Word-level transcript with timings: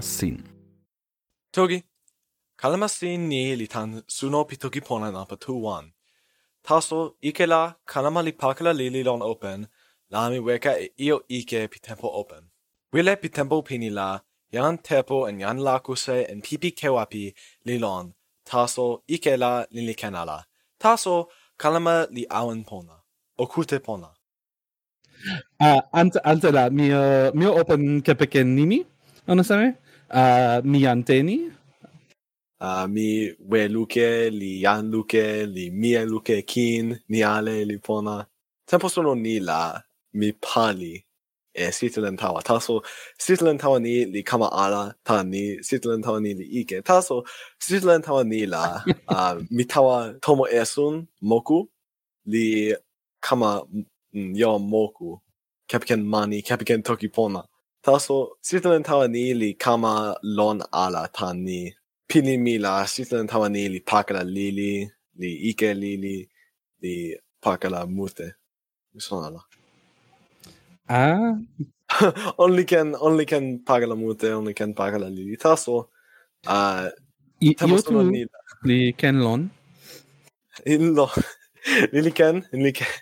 sin. 0.00 0.42
Togi, 1.52 1.82
kalama 2.56 2.88
sin 2.88 3.28
ni 3.28 3.56
li 3.56 3.66
tan 3.66 4.02
suno 4.08 4.44
pi 4.48 4.56
toki 4.56 4.80
pona 4.80 5.10
na 5.12 5.24
tu 5.24 5.54
wan. 5.54 5.92
Taso 6.64 7.14
ike 7.22 7.46
la 7.46 7.74
kalama 7.86 8.20
li 8.22 8.32
pakala 8.32 8.72
lili 8.74 9.02
lon 9.04 9.22
open, 9.22 9.68
la 10.10 10.28
mi 10.30 10.38
weka 10.38 10.72
e 10.84 10.88
io 10.98 11.20
ike 11.28 11.68
pi 11.70 11.78
tempo 11.78 12.08
open. 12.20 12.44
Wile 12.92 13.16
pi 13.20 13.28
tempo 13.28 13.62
pini 13.62 13.90
la, 13.90 14.20
jan 14.52 14.78
tepo 14.78 15.28
en 15.28 15.40
jan 15.40 15.58
lakuse 15.58 16.16
en 16.30 16.40
pipi 16.42 16.70
kewapi 16.70 17.24
li 17.66 17.78
lon, 17.78 18.14
taso 18.44 19.02
ike 19.08 19.36
la 19.42 19.64
li 19.70 19.82
li 19.88 19.94
kenala. 19.94 20.38
Taso 20.80 21.26
kalama 21.58 22.06
li 22.10 22.26
awen 22.30 22.64
pona, 22.64 22.96
okute 23.38 23.78
pona. 23.86 24.10
Uh, 25.60 25.80
ante, 25.92 26.18
ante 26.24 26.50
la, 26.52 26.68
mio, 26.70 27.00
uh, 27.00 27.30
mio 27.34 27.50
open 27.60 28.02
kepeken 28.02 28.54
nimi, 28.54 28.84
anasame? 29.26 29.76
uh, 30.10 30.60
Mianteni. 30.64 31.52
Uh, 32.60 32.86
mi 32.86 33.32
we 33.40 33.68
luke, 33.68 34.30
li 34.32 34.62
yan 34.62 34.90
luke, 34.90 35.46
li 35.46 35.70
mie 35.70 36.04
luke 36.06 36.46
kin, 36.46 36.98
ni 37.08 37.22
ale 37.22 37.64
li 37.64 37.78
pona. 37.78 38.26
Tempo 38.66 38.88
sono 38.88 39.14
ni 39.14 39.40
la, 39.40 39.80
mi 40.14 40.32
pali 40.32 41.04
e 41.54 41.70
sitelen 41.72 42.16
tawa. 42.16 42.42
Taso 42.42 42.82
sitelen 43.18 43.58
tawa 43.58 43.80
ni 43.80 44.04
li 44.06 44.22
kama 44.22 44.48
ala 44.52 44.94
ta 45.04 45.22
ni, 45.22 45.58
sitelen 45.62 46.02
tawa 46.02 46.20
ni 46.22 46.34
li 46.34 46.44
ike. 46.60 46.82
Taso 46.82 47.24
sitelen 47.60 48.02
tawa 48.02 48.24
ni 48.26 48.46
la, 48.46 48.82
uh, 49.08 49.40
mi 49.50 49.64
tawa 49.64 50.14
tomo 50.22 50.46
esun 50.46 51.06
moku, 51.22 51.68
li 52.26 52.74
kama 53.20 53.62
yo 54.12 54.58
moku, 54.58 55.20
kepiken 55.68 56.04
mani, 56.06 56.42
kepiken 56.42 56.82
toki 56.82 57.08
pona 57.08 57.44
taso 57.86 58.16
sitelen 58.42 58.82
tawa 58.88 59.06
ni 59.14 59.24
li 59.40 59.50
kama 59.64 59.92
lon 60.38 60.58
ala 60.82 61.02
tani 61.16 61.42
ni. 61.46 61.60
Pini 62.10 62.34
mi 62.44 62.54
la 62.64 62.72
sitelen 62.92 63.28
tawa 63.32 63.46
ni 63.54 63.62
li 63.74 63.80
pakala 63.90 64.22
lili, 64.36 64.72
li 65.20 65.30
ike 65.50 65.70
lili, 65.82 66.16
li 66.82 66.94
pakala 67.44 67.80
mute. 67.96 68.26
Mi 68.92 69.00
sona 69.06 69.28
la. 69.34 69.42
Ah? 70.88 71.34
only 72.44 72.64
can 72.64 72.88
only 73.06 73.24
can 73.32 73.44
pakala 73.68 73.94
mute, 74.02 74.28
only 74.38 74.54
can 74.58 74.74
pakala 74.74 75.08
lili. 75.16 75.36
Taso 75.36 75.74
uh, 76.54 76.88
I, 77.48 77.50
io 77.70 77.78
tu 77.86 78.02
ni 78.14 78.22
li 78.68 78.78
ken 79.00 79.16
lon? 79.26 79.50
Il 80.74 80.84
lo. 80.98 81.06
Lili 81.92 82.12
ken, 82.18 82.36
lili 82.52 82.72
ken. 82.78 82.92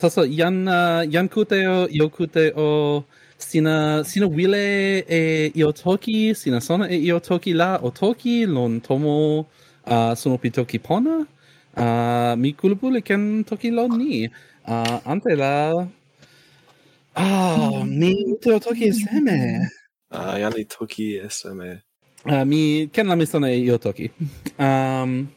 Taso, 0.00 0.22
yan 0.40 0.56
uh, 0.68 1.02
yan 1.14 1.28
kute 1.28 1.58
o, 1.74 1.76
io 1.98 2.08
kute 2.16 2.44
o 2.56 2.66
sina 3.38 4.04
sina 4.04 4.26
wile 4.26 5.04
e 5.08 5.52
iotoki 5.54 6.34
sina 6.34 6.60
sona 6.60 6.88
e 6.88 6.96
iotoki 6.96 7.52
la 7.52 7.78
otoki 7.82 8.46
lon 8.46 8.80
tomo 8.80 9.46
uh, 9.86 10.14
sono 10.14 10.38
pitoki 10.38 10.78
pona. 10.78 11.26
Uh, 11.76 12.34
mi 12.38 12.52
kulpule 12.52 13.02
ken 13.02 13.44
toki 13.44 13.70
lon 13.70 13.98
ni. 13.98 14.28
Uh, 14.66 14.98
ante 15.04 15.34
la 15.36 15.86
ah 17.16 17.70
oh, 17.70 17.84
mi 17.84 18.14
te 18.40 18.50
otoki 18.52 18.92
seme. 18.92 19.68
A 20.10 20.18
uh, 20.18 20.34
yani 20.40 20.64
toki 20.64 21.20
seme. 21.28 21.82
Uh, 22.24 22.44
mi 22.44 22.88
ken 22.92 23.06
la 23.06 23.14
mi 23.16 23.26
sona 23.26 23.50
e 23.50 23.58
iotoki 23.58 24.10
um 24.58 25.28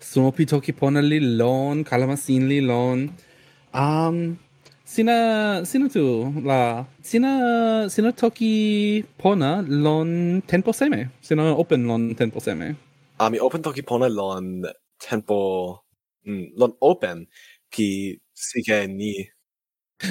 sono 0.00 0.30
pitoki 0.32 0.72
pona 0.72 1.00
li 1.00 1.20
lon 1.20 1.84
kalamasin 1.84 2.48
li 2.48 2.60
lon. 2.60 3.10
Um 3.74 4.38
sina, 4.86 5.64
sina 5.66 5.88
tu, 5.88 6.32
la, 6.44 6.86
sina, 7.02 7.88
sina 7.90 8.12
toki 8.12 9.04
pona 9.18 9.64
lon 9.66 10.42
tempo 10.46 10.72
seme. 10.72 11.10
Sina 11.20 11.42
open 11.62 11.86
lon 11.88 12.14
tempo 12.14 12.38
seme. 12.40 12.76
Uh, 13.20 13.28
mi 13.30 13.38
open 13.38 13.62
toki 13.62 13.82
pone 13.82 14.08
lon 14.08 14.64
tempo, 15.00 15.80
mm, 16.26 16.52
lon 16.56 16.72
open 16.80 17.26
pi 17.70 18.18
sike 18.34 18.86
ni. 18.98 19.28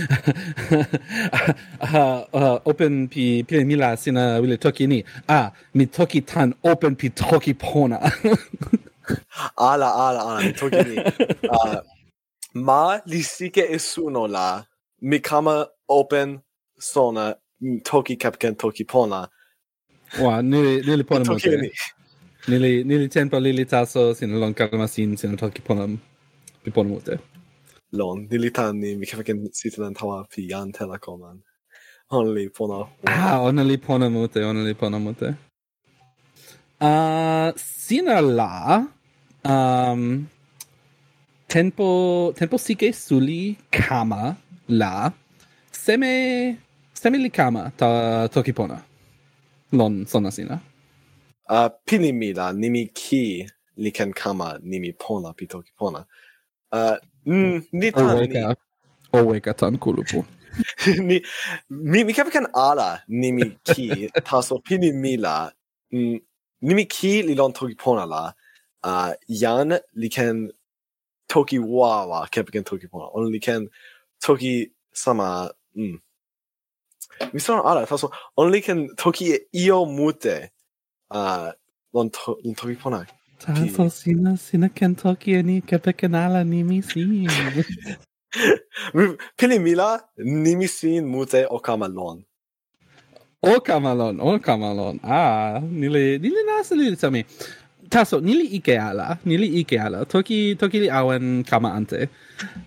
uh, 1.81 2.23
uh, 2.33 2.59
open 2.65 3.07
pi 3.07 3.43
pi 3.47 3.63
mila 3.63 3.95
sina 3.97 4.39
wile 4.41 4.57
toki 4.57 4.87
ni. 4.87 5.03
Ah, 5.29 5.51
mi 5.73 5.85
toki 5.85 6.21
tan 6.21 6.53
open 6.63 6.95
pi 6.95 7.09
toki 7.09 7.53
pona. 7.53 7.97
Ala, 9.57 9.89
ala, 10.05 10.21
ala, 10.27 10.41
mi 10.43 10.51
toki 10.53 10.81
ni. 10.89 10.97
Uh, 11.49 11.79
ma 12.55 13.01
là. 14.27 14.65
Mi 15.01 15.19
camera 15.19 15.67
open 15.89 16.41
sona 16.79 17.35
toki 17.83 18.15
kapken 18.15 18.55
toki 18.55 18.83
pona. 18.85 19.27
Wa 20.19 20.41
nili 20.41 20.81
nili 20.81 21.03
pona 21.03 21.25
mo 21.25 21.37
nili 22.47 22.83
nili 22.83 23.09
tempo 23.09 23.39
lili 23.39 23.65
taso 23.65 24.13
sin 24.15 24.39
lon 24.39 24.53
kalma 24.53 24.87
sin 24.87 25.17
sin 25.17 25.37
toki 25.37 25.61
pona 25.61 25.97
pi 26.63 26.71
pona 26.71 26.89
mo 26.89 27.01
lon 27.91 28.27
nili 28.29 28.49
tani 28.53 28.95
mi 28.95 29.05
kapken 29.05 29.49
sitan 29.51 29.93
tawa 29.93 30.25
pi 30.31 30.41
yan 30.49 30.71
telekoman 30.71 31.41
only 32.11 32.49
pona. 32.49 32.87
Ah 33.07 33.41
only 33.41 33.77
pona 33.77 34.09
mo 34.09 34.27
only 34.35 34.73
pona 34.73 34.99
mo 34.99 35.13
Ah, 36.81 37.47
uh, 37.47 37.53
sina 37.55 38.21
la 38.21 38.85
um 39.45 40.27
tempo 41.55 42.33
tempo 42.35 42.57
sike 42.57 42.91
suli 42.91 43.55
kama 43.71 44.35
la. 44.67 44.93
Seme 45.71 46.11
seme 46.93 47.17
li 47.25 47.29
kama 47.29 47.71
ta 47.79 47.87
toki 48.33 48.53
pona. 48.59 48.77
lon 49.79 49.93
sonasina 50.11 50.57
a 51.49 51.57
uh, 51.65 51.69
pini 51.87 52.11
mi 52.19 52.29
la 52.39 52.45
nimi 52.61 52.83
ki 52.99 53.23
li 53.83 53.91
ken 53.97 54.11
kama 54.21 54.47
nimi 54.71 54.91
pona 55.03 55.29
pi 55.37 55.45
toki 55.53 55.71
pona. 55.79 56.01
uh, 56.77 56.97
mm, 57.25 57.57
ni 57.79 57.91
tan 57.91 58.17
ni 58.19 58.41
o 59.15 59.17
weka 59.29 59.53
tan 59.59 59.77
kulupu. 59.83 60.19
Ni 61.07 61.17
mi 61.69 61.99
mi 62.07 62.13
kan 62.13 62.47
ala 62.67 62.89
nimi 63.21 63.45
ki. 63.63 63.87
Taso 64.27 64.55
pini 64.65 64.89
mi 65.03 65.13
la 65.25 65.35
mm, 65.93 66.17
nimi 66.67 66.83
ki 66.95 67.13
li 67.27 67.33
lon 67.39 67.53
toki 67.57 67.75
pona 67.83 68.05
la. 68.13 68.23
Uh, 68.89 69.11
jan 69.41 69.69
li 70.01 70.09
ken 70.15 70.35
Tokiwawa 71.35 72.27
kepken 72.31 72.63
Tokipona. 72.63 73.09
Only 73.13 73.39
ken 73.39 73.67
Toki 74.21 74.71
sama. 74.93 75.51
Mm. 75.75 75.99
Mi 77.33 77.39
sono 77.39 77.63
ara, 77.63 77.85
taso 77.85 78.09
only 78.37 78.61
ken 78.61 78.89
Toki 78.95 79.37
io 79.53 79.85
mute. 79.85 80.51
Uh, 81.11 81.51
lon, 81.93 82.09
to, 82.09 82.37
lon 82.43 82.55
toki 82.55 82.75
pona 82.75 83.05
Taso 83.39 83.91
sina 83.91 84.37
sina 84.37 84.69
ken 84.69 84.95
Toki 84.95 85.43
ni 85.43 85.61
kepken 85.61 86.15
ala 86.15 86.43
ni 86.43 86.63
mi 86.63 86.81
si. 86.81 87.03
Pili 89.37 89.59
mila 89.59 90.01
nimi 90.17 90.67
sin 90.69 91.05
mute 91.05 91.45
o 91.49 91.59
kamalon. 91.59 92.23
O 93.43 93.59
kamalon, 93.59 94.19
o 94.21 94.39
kamalon. 94.39 94.99
Ah, 95.03 95.59
nile 95.61 96.17
nile 96.17 96.43
nasa 96.47 96.75
nile 96.75 96.95
sami 96.95 97.25
taso 97.89 98.19
nili 98.27 98.45
ikeala 98.57 99.17
nili 99.25 99.47
ikeala 99.61 100.05
toki 100.05 100.55
toki 100.55 100.79
li 100.83 100.89
awen 100.89 101.43
kama 101.43 101.69
ante. 101.77 102.09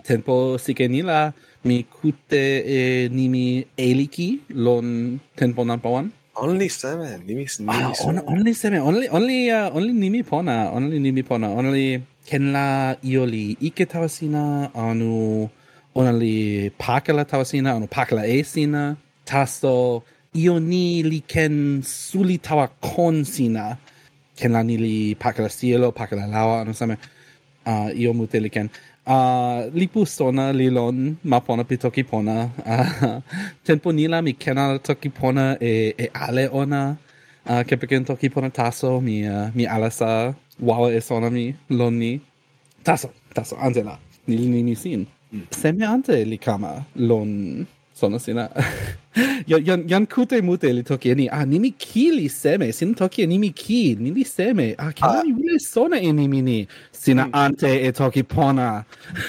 Tempo 0.06 0.58
sike 0.64 0.88
nila 0.88 1.32
mi 1.64 1.82
kute 1.82 2.44
e, 2.76 3.08
nimi 3.08 3.66
eliki 3.76 4.28
lon 4.54 5.18
tempo 5.36 5.64
nampawan 5.64 6.06
only 6.38 6.68
seven 6.68 7.20
nimi 7.26 7.44
nimi 7.44 7.82
ah, 7.82 7.92
on, 8.06 8.18
only 8.26 8.52
seme 8.54 8.78
only 8.88 9.08
only 9.08 9.50
uh, 9.50 9.70
only 9.74 9.92
nimi 9.92 10.22
pona 10.30 10.70
only 10.76 10.98
nimi 11.06 11.22
pona 11.28 11.48
only 11.60 12.00
kenla 12.28 12.96
ioli 13.02 13.56
ike 13.68 13.84
tawasina 13.92 14.70
anu 14.86 15.50
only 16.00 16.70
pakala 16.78 17.24
tawasina 17.30 17.74
anu 17.76 17.86
pakala 17.96 18.22
e 18.26 18.42
sina 18.42 18.96
io 20.34 20.54
ni 20.70 21.02
li 21.02 21.20
ken 21.32 21.82
suli 21.82 22.36
tawa 22.38 22.66
kon 22.80 23.24
sina 23.24 23.64
ken 24.40 24.52
lani 24.56 24.76
li 24.84 24.96
paka 25.22 25.42
la 25.46 25.50
cielo, 25.58 25.88
paka 25.92 26.14
la 26.16 26.26
lawa, 26.34 26.60
anu 26.62 26.72
same, 26.80 26.96
uh, 27.66 27.88
io 28.02 28.12
mute 28.18 28.38
li 28.44 28.50
ken. 28.56 28.70
Uh, 29.08 29.72
li 29.72 29.86
pu 29.92 30.04
sona 30.04 30.50
li 30.52 30.68
lon 30.78 31.16
ma 31.30 31.38
pona 31.46 31.64
pi 31.68 31.76
toki 31.84 32.02
pona. 32.10 32.36
Uh, 32.74 33.20
tempo 33.66 33.92
nila 33.98 34.22
mi 34.26 34.32
kena 34.42 34.64
toki 34.78 35.08
pona 35.18 35.56
e, 35.60 35.70
e 36.04 36.06
ale 36.24 36.44
ona, 36.60 36.82
uh, 37.50 37.62
ke 37.68 37.74
peken 37.80 38.04
toki 38.08 38.28
pona 38.34 38.50
taso, 38.50 39.00
mi, 39.06 39.16
uh, 39.28 39.48
mi 39.56 39.64
alasa 39.74 40.10
wawa 40.68 40.88
e 40.98 41.00
sona 41.00 41.28
mi 41.30 41.44
lon 41.78 41.94
ni. 42.02 42.12
Taso, 42.86 43.08
taso, 43.34 43.56
ante 43.60 43.82
la, 43.82 43.98
ni 44.26 44.62
ni 44.62 44.74
sin. 44.74 45.06
Mm. 45.32 45.46
Seme 45.50 45.84
ante 45.94 46.24
li 46.24 46.38
kama 46.38 46.72
lon 46.96 47.66
sono 47.98 48.18
sina. 48.18 48.48
Yan 49.46 49.88
yan 49.88 50.06
kute 50.06 50.38
mute 50.42 50.70
li 50.72 50.82
toki 50.82 51.14
ni. 51.14 51.26
Ah 51.28 51.44
nimi 51.44 51.70
ki 51.84 52.04
li 52.18 52.28
seme? 52.28 52.72
Sin 52.72 52.94
toki 52.94 53.26
nimi 53.26 53.50
ki 53.62 53.96
nimi 54.04 54.24
seme? 54.24 54.66
Ah 54.78 54.92
ki 54.92 55.02
ah. 55.02 55.22
ni 55.24 55.32
wile 55.38 55.58
sona 55.58 55.98
e 56.08 56.12
nimi 56.12 56.42
ni? 56.48 56.58
Sina 56.92 57.24
mm. 57.26 57.34
ante 57.42 57.70
e 57.88 57.92
toki 57.92 58.22
pona. 58.22 58.84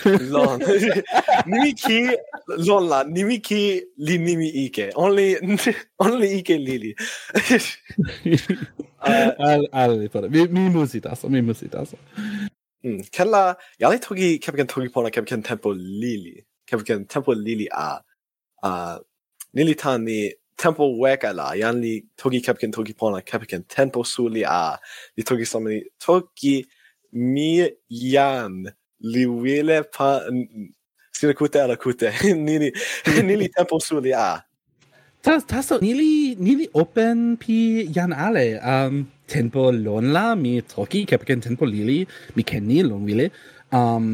Lon. 0.34 0.60
Nimi 1.50 1.72
ki 1.82 2.00
lon 2.68 2.90
la 2.92 3.04
nimi 3.04 3.40
ki 3.48 3.62
li 3.98 4.18
nimi 4.18 4.50
ike? 4.66 4.92
Only 4.96 5.28
only 6.06 6.30
ike 6.40 6.56
lili 6.68 6.92
al 9.00 9.32
al 9.42 9.64
al 9.74 10.30
mi 10.30 10.48
mi 10.48 10.70
musitas 10.70 11.24
mi 11.24 11.42
musitas 11.42 11.96
Mm, 12.84 13.04
kella, 13.12 13.56
jag 13.78 14.02
toki 14.02 14.34
inte 14.34 14.74
hur 14.76 14.84
jag 14.84 15.14
kan 15.14 15.24
på 15.24 15.32
när 15.36 15.42
tempo 15.42 15.72
lili. 15.72 16.44
Kan 16.66 16.84
kan 16.84 17.06
tempo 17.06 17.34
lili 17.34 17.68
a 17.72 18.00
uh, 18.64 18.98
nili 19.56 19.76
tan 19.76 20.06
ni 20.06 20.34
tempo 20.58 20.84
weka 21.00 21.32
la 21.34 21.54
yan 21.54 21.82
li 21.82 21.94
togi 22.18 22.42
kepken 22.46 22.72
togi 22.76 22.94
pona 22.94 23.22
kepken 23.22 23.64
tempo 23.68 24.04
suli 24.04 24.44
a. 24.44 24.78
Li 25.18 25.24
togi 25.24 25.46
somni 25.46 25.82
togi 26.00 26.56
mi 27.14 27.70
yan 27.90 28.54
li 29.12 29.24
wile 29.26 29.78
pa 29.96 30.10
sina 31.18 31.34
kute 31.34 31.58
ala 31.64 31.76
kute. 31.84 32.10
Nili 32.48 32.70
nili 33.30 33.48
tempo 33.56 33.80
suli 33.80 34.14
a. 34.14 34.30
Tas 35.22 35.44
taso 35.52 35.80
nili 35.86 36.36
nili 36.36 36.66
open 36.74 37.38
pi 37.42 37.88
yan 37.96 38.12
ale. 38.14 38.48
Um 38.74 39.08
tempo 39.28 39.72
lon 39.86 40.12
la 40.16 40.36
mi 40.36 40.62
toki 40.62 41.06
kepken 41.10 41.42
tempo 41.46 41.66
lili 41.66 42.00
mi 42.36 42.44
ken 42.44 42.68
ni 42.68 42.84
lon 42.84 43.04
wile. 43.08 43.32
Um 43.72 44.06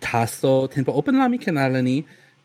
taso 0.00 0.54
tempo 0.74 0.90
open 0.98 1.18
la 1.18 1.28
mi 1.28 1.38
ken 1.38 1.58
ala 1.58 1.82
ni. 1.82 1.96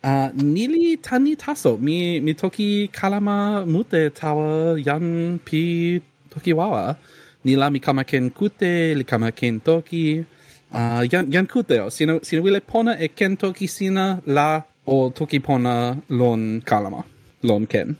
Uh, 0.03 0.29
nili 0.35 0.97
tani 0.97 1.35
taso. 1.35 1.77
Mi 1.79 2.19
mi 2.19 2.33
toki 2.33 2.89
kalama 2.91 3.65
mute 3.65 4.09
tawa 4.09 4.75
yan 4.87 5.39
pi 5.45 6.01
toki 6.29 6.51
wawa. 6.53 6.97
Nila 7.45 7.69
mi 7.71 7.79
kama 7.79 8.03
ken 8.03 8.29
kute 8.29 8.95
li 8.97 9.03
kama 9.03 9.31
ken 9.31 9.61
toki. 9.61 10.25
Uh, 10.73 11.01
yan 11.11 11.31
yan 11.31 11.47
kute 11.47 11.79
o 11.85 11.87
sino 11.89 12.19
sino 12.27 12.41
wile 12.43 12.59
pona 12.59 12.93
e 12.99 13.07
ken 13.07 13.37
toki 13.37 13.67
sina 13.75 14.05
la 14.25 14.49
o 14.85 15.09
toki 15.09 15.39
pona 15.39 15.75
lon 16.09 16.41
kalama 16.69 17.01
lon 17.47 17.63
ken. 17.65 17.95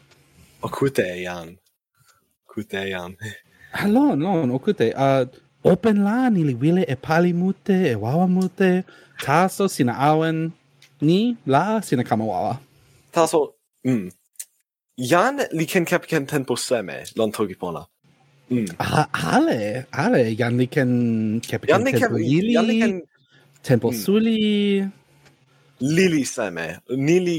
O 0.61 0.67
kute 0.67 1.07
yan 1.27 1.55
kute 2.51 2.81
yan 2.93 3.15
lon 3.95 4.19
lon 4.25 4.51
o 4.51 4.59
kute. 4.59 4.87
Uh, 5.03 5.23
open 5.63 6.03
la 6.03 6.27
nili 6.35 6.53
wile 6.61 6.83
e 6.93 6.95
pali 6.95 7.31
mute 7.31 7.77
e 7.93 7.95
wawa 7.95 8.27
mute. 8.27 8.83
Taso 9.23 9.69
sina 9.69 9.93
awen 10.09 10.51
ni 11.07 11.19
la 11.45 11.81
sina 11.81 12.03
kama. 12.03 12.59
Taso, 13.13 13.39
mm. 13.85 14.09
Jan 14.97 15.35
li 15.57 15.65
ken 15.65 15.85
kap 15.85 16.07
ken 16.07 16.25
tempo 16.25 16.55
seme, 16.55 16.97
lon 17.17 17.31
togi 17.31 17.55
pona. 17.61 17.83
Mm. 18.51 18.69
Ah, 18.79 19.07
ale, 19.35 19.85
ale, 19.91 20.35
Jan 20.39 20.57
li 20.57 20.67
ken 20.67 20.91
kap 21.49 21.61
ken 21.65 21.83
tempo 21.85 22.17
ili, 22.17 23.01
tempo 23.63 23.89
mm. 23.91 23.97
suli. 24.03 24.39
Lili 25.81 26.23
seme, 26.35 26.79
nili, 27.07 27.37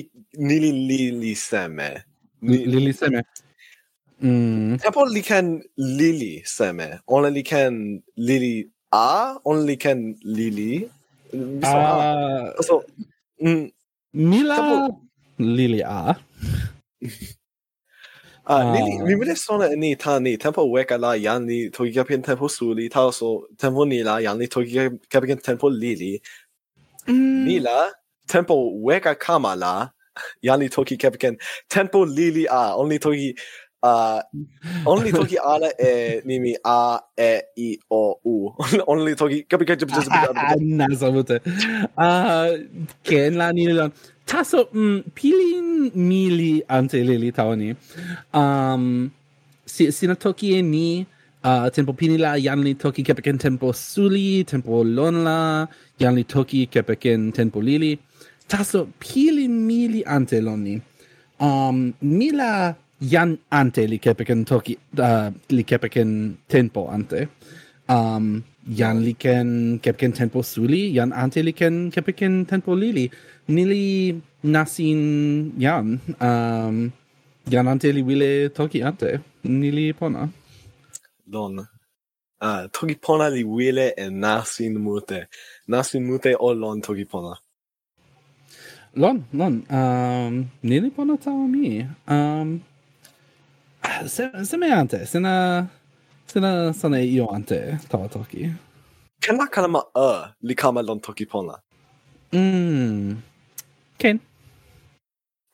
nili 0.48 0.70
lili 0.88 1.34
seme. 1.34 1.88
Ni, 2.42 2.56
lili 2.66 2.92
seme. 2.92 3.22
Mm. 4.22 4.78
Tempo 4.82 5.04
li 5.14 5.22
ken 5.22 5.62
lili 5.76 6.42
seme, 6.56 6.88
ona 7.06 7.28
li 7.28 7.42
ken 7.42 8.02
lili 8.16 8.54
a, 8.92 9.38
ona 9.44 9.62
li 9.68 9.76
ken 9.76 10.14
lili. 10.22 10.88
Ah, 11.62 12.50
uh, 12.58 12.62
so, 12.62 12.82
Mila 14.12 14.88
Lilia. 15.38 16.16
Ah, 18.46 18.74
Lili, 18.74 19.00
vi 19.06 19.14
vill 19.14 19.36
såna 19.36 19.68
ni 19.68 19.96
ta 19.96 20.18
ni 20.18 20.36
tempo 20.36 20.68
weka 20.68 20.98
la 20.98 21.14
yan 21.16 21.46
ni 21.46 21.70
tog 21.70 21.88
jag 21.88 22.06
pin 22.06 22.22
tempo 22.22 22.48
suli 22.48 22.88
ta 22.88 23.10
så 23.12 23.46
tempo 23.58 23.84
ni 23.84 24.02
la 24.02 24.20
yan 24.20 24.38
ni 24.38 24.46
tog 24.46 24.66
jag 24.66 24.98
kan 25.10 25.38
tempo 25.38 25.68
Lili. 25.68 26.20
Mila 27.06 27.90
tempo 28.28 28.54
weka 28.84 29.14
kama 29.14 29.54
la 29.54 29.88
yan 30.42 30.60
ni 30.60 30.68
tog 30.68 30.90
jag 30.90 31.18
kan 31.18 31.36
tempo 31.68 32.04
Lili 32.04 32.46
ah 32.50 32.76
only 32.76 32.98
tog 32.98 33.16
Uh, 33.84 34.22
only 34.86 35.12
toki 35.12 35.36
ala 35.36 35.68
e 35.78 36.20
nimi 36.24 36.56
a 36.64 37.00
e 37.20 37.32
i 37.56 37.70
o 37.90 38.16
u. 38.24 38.48
only 38.92 39.14
toki 39.14 39.44
kapi 39.44 39.66
kapi 39.68 39.92
just 39.92 40.08
a 40.16 40.20
bit. 40.32 40.62
Na. 40.64 40.88
Ah, 41.98 42.48
ken 43.04 43.36
la 43.36 43.52
ni 43.52 43.68
lan. 43.68 43.92
Taso 44.26 44.64
mm, 44.72 45.12
pilin 45.14 45.92
mili 45.92 46.62
ante 46.76 47.04
lili 47.04 47.30
tawani 47.30 47.76
Um 48.32 49.12
si 49.66 49.90
sina 49.92 50.14
toki 50.14 50.56
e 50.56 50.62
ni 50.62 51.06
uh, 51.44 51.68
tempo 51.68 51.92
pini 51.92 52.16
la 52.18 52.32
yan 52.46 52.64
li 52.64 52.72
toki 52.72 53.04
kepeken 53.04 53.38
tempo 53.38 53.72
suli, 53.72 54.44
tempo 54.44 54.82
lon 54.82 55.24
la, 55.28 55.66
yan 55.98 56.14
li 56.14 56.24
toki 56.24 56.66
kepeken 56.72 57.34
tempo 57.36 57.60
lili. 57.60 57.98
Taso 58.48 58.88
pilin 58.98 59.54
mili 59.68 60.00
ante 60.06 60.40
loni. 60.40 60.80
Um 61.38 61.92
mila 62.00 62.74
jan 63.00 63.38
ante 63.50 63.86
likepäken 63.86 64.44
toki 64.44 64.78
uh, 64.98 65.30
likepäken 65.48 66.38
tempo 66.48 66.88
ante. 66.88 67.28
Um, 67.88 68.44
jan 68.66 69.04
liken 69.04 69.78
kepeken 69.82 70.12
tempo 70.12 70.42
suli 70.42 70.94
jan 70.94 71.12
ante 71.12 71.42
liken 71.42 71.90
kepeken 71.90 72.46
tempo 72.46 72.74
lili. 72.74 73.10
Nili 73.48 74.22
nasin 74.42 75.52
jan 75.58 76.00
um, 76.20 76.92
jan 77.46 77.68
ante 77.68 77.92
li 77.92 78.02
wile 78.02 78.48
toki 78.48 78.82
ante. 78.82 79.20
Nili 79.44 79.92
pona. 79.92 80.28
Don 81.26 81.66
ah, 82.40 82.68
toki 82.72 82.94
pona 82.94 83.28
li 83.28 83.44
wile 83.44 83.92
e 83.96 84.08
nasin 84.10 84.74
mute. 84.78 85.26
Nasin 85.68 86.02
mute 86.06 86.36
o 86.38 86.52
lon 86.52 86.80
toki 86.80 87.04
pona. 87.04 87.34
Lon, 88.96 89.24
lon, 89.32 89.54
um, 89.70 90.50
nili 90.62 90.90
pona 90.90 91.16
tawa 91.18 91.48
mi. 91.48 91.84
Um, 92.06 92.62
semeante, 94.44 95.06
sena 95.06 95.68
sena 96.26 96.72
sana 96.72 96.96
ioante 96.98 97.78
tawa 97.88 98.08
toki. 98.08 98.52
Ken 99.20 99.36
la 99.36 99.46
kalama 99.46 99.82
a 99.94 100.34
li 100.42 100.54
kama 100.54 100.82
lon 100.82 101.00
toki 101.00 101.26
pona? 101.26 101.56
Mm. 102.32 103.16
Ken. 103.98 104.20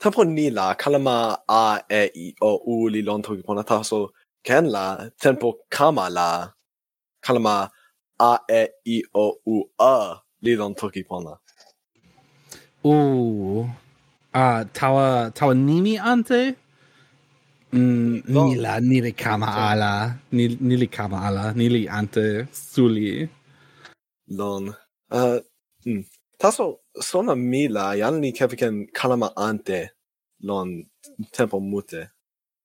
Tapo 0.00 0.24
ni 0.24 0.50
la 0.50 0.74
kalama 0.74 1.38
a 1.48 1.80
e 1.90 2.10
i 2.14 2.34
o 2.40 2.60
u 2.66 2.88
li 2.88 3.02
lon 3.02 3.22
toki 3.22 3.42
pona 3.42 3.62
ta 3.62 3.82
so 3.82 4.10
ken 4.44 4.64
la 4.70 5.10
tempo 5.20 5.54
kama 5.70 6.08
la 6.10 6.48
kalama 7.22 7.70
a 8.18 8.38
e 8.48 8.66
i 8.86 9.02
o 9.14 9.34
u 9.46 9.64
a 9.78 10.16
li 10.42 10.56
lon 10.56 10.74
toki 10.74 11.02
pona. 11.02 11.36
Ooh. 12.84 13.68
Uh, 14.32 14.64
tawa 14.72 15.30
tawa 15.34 15.54
nimi 15.54 15.98
ante? 15.98 16.56
Mm, 17.72 18.26
ni 18.26 18.54
la 18.56 18.80
ni 18.80 19.00
le 19.00 19.12
kama 19.12 19.46
ala, 19.70 19.92
ni 20.32 20.44
ni 20.60 20.76
le 20.76 20.86
kama 20.86 21.18
ala, 21.26 21.52
nili 21.54 21.86
ante 21.88 22.48
suli. 22.52 23.28
Lon. 24.38 24.74
Uh, 25.10 25.38
mm. 25.86 26.04
Taso, 26.40 26.78
sona 27.00 27.34
mila, 27.36 27.94
yan 27.96 28.20
ni 28.20 28.32
keviken 28.32 28.74
kalama 28.92 29.28
ante 29.36 29.90
lon 30.42 30.68
tempo 31.32 31.60
mute. 31.60 32.02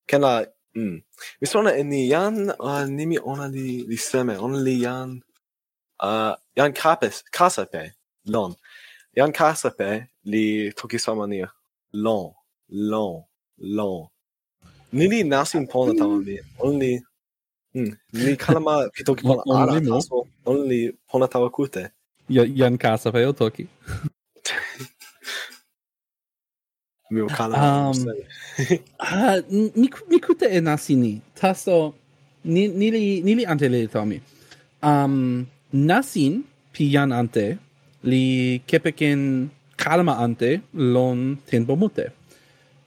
Kena, 0.09 0.45
mm. 0.75 0.97
Mi 1.39 1.45
sona 1.47 1.71
ni 1.83 2.07
yan 2.13 2.35
uh, 2.59 2.85
nimi 2.97 3.17
ona 3.31 3.45
li, 3.47 3.85
li 3.89 3.97
seme, 3.97 4.33
ona 4.45 4.57
li 4.57 4.75
yan 4.85 5.21
uh, 6.01 6.33
yan 6.57 6.73
kapes, 6.73 7.23
kasape, 7.31 7.83
lon. 8.33 8.55
yan 9.15 9.31
kasape 9.31 10.07
li 10.31 10.71
toki 10.77 10.97
sama 10.97 11.27
ni 11.27 11.39
lon, 11.93 12.33
lon, 12.69 13.23
lon. 13.77 14.09
Nili 14.95 15.23
nasin 15.23 15.67
pona 15.71 15.93
tama 15.99 16.17
mi. 16.25 16.35
Only 16.59 16.91
mm, 17.75 17.91
ni 18.13 18.35
kalama 18.43 18.73
ki 18.95 19.03
toki 19.07 19.23
pona 19.27 19.41
ara 19.61 19.73
taso. 19.81 20.17
Only 20.51 20.79
pona 21.09 21.27
tawa 21.33 21.49
kute. 21.55 21.83
ya 22.29 22.43
yan 22.59 22.77
kasa 22.77 23.11
pe 23.11 23.25
o 23.25 23.33
toki. 23.33 23.67
mi 27.11 27.21
o 27.21 27.27
kalama. 27.27 27.91
Um, 27.91 27.97
ah, 28.99 29.37
mi, 29.81 29.87
mi 30.09 30.17
kute 30.25 30.47
e 30.57 30.59
nasini. 30.67 31.13
Taso 31.35 31.93
ni, 32.53 32.67
nili, 32.67 33.21
nili 33.27 33.43
ante 33.51 33.67
le 33.69 33.87
tami. 33.87 34.17
Um, 34.81 35.45
nasin 35.73 36.43
pi 36.73 36.83
jan 36.93 37.11
ante 37.11 37.57
li 38.09 38.23
kepeken 38.69 39.49
kalama 39.75 40.13
ante 40.25 40.51
lon 40.73 41.19
tenpo 41.47 41.73
mute. 41.81 42.05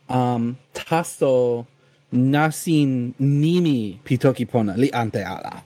Um, 0.08 0.56
taso 0.72 1.66
nasin 2.12 3.14
nimi 3.18 4.00
pitoki 4.04 4.46
pona 4.46 4.74
li 4.76 4.90
ante 4.92 5.22
ala. 5.24 5.62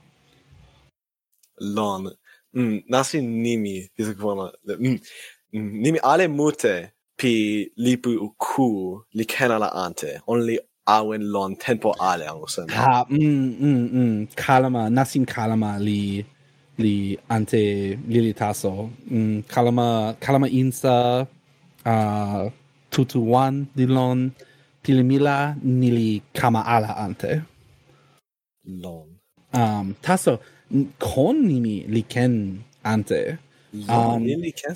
Lon. 1.61 2.11
Mm, 2.57 2.83
nasin 2.91 3.25
nimi 3.45 3.89
pitoki 3.97 4.21
pona. 4.21 4.53
Mm, 4.67 4.99
mm 5.55 5.73
nimi 5.83 5.99
ale 6.03 6.29
mute 6.29 6.91
pi 7.19 7.71
lipu 7.79 8.11
ku 8.39 8.69
li 9.15 9.25
ken 9.25 9.51
ala 9.51 9.69
ante. 9.85 10.21
Only 10.27 10.59
awen 10.87 11.23
lon 11.33 11.57
tempo 11.57 11.95
ale 12.01 12.27
angusen. 12.27 12.69
Ha, 12.69 13.05
mm, 13.09 13.57
mm, 13.61 13.89
mm. 13.95 14.29
Kalama, 14.37 14.91
nasin 14.91 15.25
kalama 15.27 15.79
li 15.79 16.25
li 16.79 17.19
ante 17.31 17.97
lilitaso. 18.09 18.91
Mm, 19.11 19.45
kalama, 19.49 20.17
kalama 20.21 20.49
insa 20.49 21.27
uh, 21.87 22.51
tutu 22.91 23.21
wan 23.21 23.69
di 23.77 23.87
lon 23.87 24.33
pilimila 24.83 25.57
nili 25.63 26.23
kama 26.33 26.67
ala 26.67 26.97
ante. 26.97 27.43
Lon. 28.83 29.09
Um, 29.55 29.95
taso, 30.03 30.41
con 30.99 31.47
nimi 31.47 31.85
liken 31.89 32.65
ante. 32.85 33.39
Um, 33.89 34.27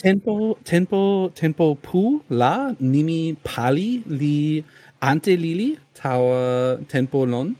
tempo, 0.01 0.57
tempo, 0.65 1.31
tempo 1.35 1.75
pu 1.75 2.23
la 2.31 2.75
nimi 2.81 3.37
pali 3.45 4.03
li 4.07 4.65
ante 5.01 5.37
lili 5.37 5.77
tawa 5.95 6.79
uh, 6.79 6.85
tempo 6.89 7.27
lon. 7.27 7.55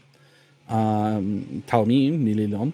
Um, 0.71 1.63
tau 1.67 1.85
mi, 1.85 2.11
nili 2.11 2.47
lon. 2.47 2.73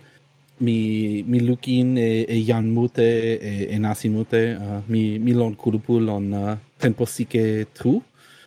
Mi, 0.61 1.23
mi 1.27 1.41
lukin 1.41 1.99
e, 1.99 2.25
e 2.29 2.45
jan 2.45 2.71
mute 2.71 3.09
e, 3.51 3.67
e 3.75 3.79
nasi 3.79 4.09
mute. 4.09 4.43
Uh, 4.63 4.81
mi, 4.89 5.19
mi 5.19 5.33
lon 5.33 5.55
kurupu 5.55 5.99
lon 5.99 6.33
uh, 6.33 6.57
tempo 6.79 7.05
sike 7.07 7.67
tru 7.75 8.03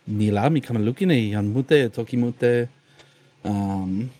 nila 0.06 0.50
mi 0.50 0.60
kama 0.60 0.80
lukin 0.80 1.10
e 1.10 1.30
yan 1.30 1.46
mute 1.52 1.88
toki 1.88 2.16
mute 2.16 2.68
um, 3.44 4.10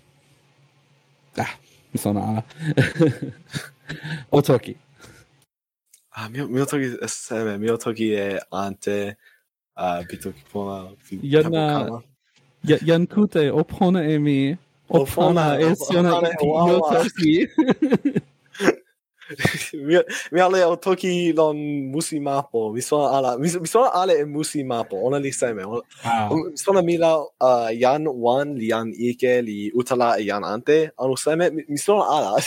ah 1.39 1.53
mi 1.93 1.99
sona 1.99 2.21
ala. 2.29 2.43
O 4.33 4.43
toki. 4.43 4.75
Ah 6.11 6.29
mi 6.29 6.43
mi 6.43 6.67
toki 6.67 6.89
seme 7.07 7.59
mi 7.59 7.69
toki 7.79 8.15
e 8.15 8.39
ante 8.51 9.17
a 9.77 10.01
uh, 10.01 10.05
bitoki 10.09 10.43
pona 10.53 10.91
yana 11.23 12.03
yan 12.65 13.07
kute 13.07 13.51
opona 13.51 14.01
e 14.03 14.19
mi 14.19 14.57
opona 14.91 15.61
e 15.61 15.75
siona 15.75 16.19
i 16.19 16.81
toki. 16.91 17.47
mi 20.33 20.41
ale 20.41 20.65
o 20.65 20.77
toki 20.77 21.33
lon 21.33 21.57
musi 21.93 22.21
mapo. 22.21 22.73
Mi 22.75 22.81
sona 22.81 23.07
ala 23.17 23.31
mi, 23.39 23.49
mi 23.65 23.69
sona 23.69 23.91
ale 23.95 24.15
e 24.23 24.25
musi 24.25 24.65
mapo. 24.65 24.97
Ona 25.07 25.19
li 25.19 25.33
seme. 25.33 25.65
Ona, 25.65 25.83
ah. 26.05 26.29
mi 26.31 26.57
sona 26.57 26.83
mi 26.83 26.97
la 26.97 27.13
uh, 27.21 27.69
yan 27.71 28.07
wan 28.07 28.55
li 28.59 28.71
yan 28.73 28.93
ike 29.09 29.43
li 29.43 29.71
utala 29.75 30.17
e 30.21 30.23
yan 30.31 30.45
ante. 30.45 30.91
Ono 30.99 31.17
seme 31.17 31.51
mi, 31.51 31.63
mi 31.69 31.79
sona 31.79 32.05
ala. 32.19 32.33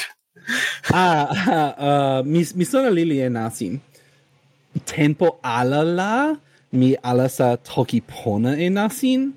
Ah, 0.93 1.27
uh, 1.85 2.19
mi, 2.23 2.41
mi 2.55 2.65
sona 2.65 2.89
lili 2.89 3.19
e 3.19 3.27
nasin 3.29 3.73
tempo 4.85 5.39
ala 5.43 5.83
la 5.83 6.35
mi 6.71 6.95
ala 7.03 7.27
sa 7.29 7.57
toki 7.57 8.01
pona 8.01 8.55
e 8.57 8.69
nasin. 8.69 9.33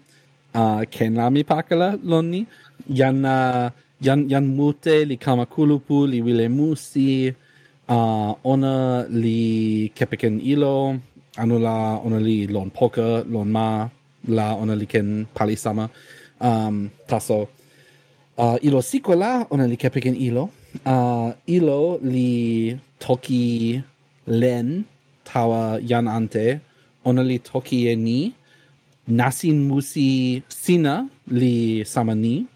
Uh, 0.55 0.85
ken 0.85 1.17
la 1.17 1.31
mi 1.31 1.43
pakala 1.45 1.97
lonni 2.05 2.47
yan 2.89 3.25
uh, 3.25 3.71
yan 4.07 4.21
yan 4.33 4.47
mute 4.59 4.97
li 5.11 5.17
kamakulupu 5.25 5.97
li 6.13 6.19
wilemusi 6.27 7.31
uh, 7.95 8.31
ona 8.53 9.07
li 9.23 9.43
kepeken 9.97 10.35
ilo 10.53 10.77
anula 11.43 11.77
ona 12.07 12.19
li 12.29 12.39
lon 12.55 12.69
poka 12.79 13.09
lon 13.33 13.49
ma 13.57 13.69
la 14.29 14.55
ona 14.55 14.75
li 14.75 14.87
ken 14.87 15.27
pali 15.35 15.57
sama. 15.57 15.89
Um, 16.41 16.91
taso. 17.07 17.49
Uh, 18.39 18.57
ilo 18.67 18.81
sikola 18.83 19.47
ona 19.51 19.67
li 19.67 19.77
kepeken 19.77 20.17
ilo. 20.29 20.51
Uh, 20.87 21.31
ilo 21.47 21.99
li 22.03 22.75
toki 22.99 23.79
len 24.27 24.85
tawa 25.25 25.79
yan 25.91 26.07
ante. 26.09 26.61
Ona 27.05 27.23
li 27.23 27.39
toki 27.39 27.79
e 27.93 27.95
ni. 27.97 28.21
Nasin 29.19 29.67
musi 29.69 30.43
sina 30.49 30.95
li 31.27 31.83
sama 31.85 32.15
ni 32.15 32.47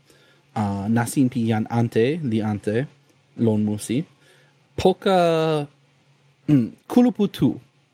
uh, 0.60 0.84
nasin 0.96 1.28
pian 1.32 1.64
ante 1.78 2.04
li 2.30 2.38
ante 2.50 2.76
lon 3.44 3.60
musi. 3.68 3.98
Poka 4.78 5.18
mm, 6.48 6.68
kuluputu 6.90 7.48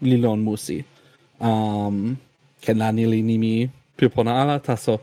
li 0.08 0.16
lon 0.24 0.40
musi. 0.46 0.78
Um 1.48 1.96
ken 2.62 2.76
la 2.78 2.88
mi 2.96 3.04
nimi 3.28 3.54
pipona 3.96 4.32
ala 4.40 4.56
taso 4.66 4.94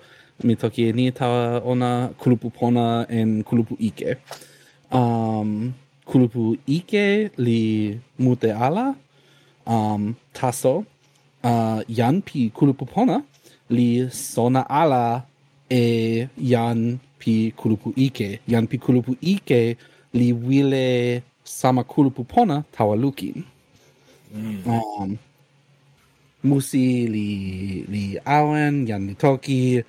mi 0.45 0.53
toki 0.61 0.85
ni 0.97 1.05
ta 1.17 1.27
ona 1.71 1.89
kulupu 2.21 2.47
pona 2.57 2.85
en 3.17 3.29
kulupu 3.47 3.73
ike. 3.89 4.09
Um 4.99 5.49
kulupu 6.09 6.43
ike 6.77 7.05
li 7.45 7.61
mute 8.23 8.49
ala. 8.65 8.85
Um 9.75 10.01
taso 10.37 10.73
uh, 11.49 11.79
yan 11.99 12.15
pi 12.27 12.39
kulupu 12.57 12.85
pona 12.93 13.17
li 13.75 13.89
sona 14.09 14.61
ala 14.81 15.03
e 15.69 15.83
yan 16.53 16.79
pi 17.19 17.53
kulupu 17.59 17.93
ike 17.95 18.39
yan 18.47 18.65
pi 18.67 18.77
kulupu 18.77 19.11
ike 19.21 19.61
li 20.13 20.27
wile 20.33 20.87
sama 21.43 21.83
kulupu 21.83 22.23
pona 22.23 22.63
tawa 22.75 22.95
lukin 22.95 23.43
mm. 24.35 24.61
um, 24.65 25.09
musi 26.43 27.07
li 27.13 27.29
li 27.91 28.03
awen 28.25 28.87
yan 28.89 29.07
li 29.07 29.15
toki. 29.15 29.83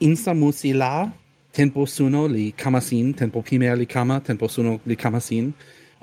Insa 0.00 0.30
musi 0.34 0.70
la 0.72 1.10
tempo 1.52 1.82
suno 1.86 2.28
li 2.30 2.52
kamasin 2.52 3.14
tempo 3.14 3.42
pimer 3.42 3.74
li 3.74 3.86
kama 3.86 4.20
tempo 4.20 4.46
suno 4.46 4.78
li 4.86 4.94
kamasin 4.94 5.52